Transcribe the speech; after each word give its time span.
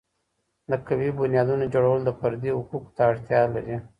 د 0.69 0.71
قوي 0.87 1.09
بنیادونو 1.19 1.65
جوړول 1.73 1.99
د 2.05 2.09
فردي 2.19 2.51
حقوقو 2.57 2.93
ته 2.95 3.01
اړتیا 3.11 3.41
لري. 3.53 3.75